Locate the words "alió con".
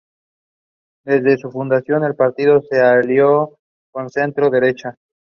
2.81-4.05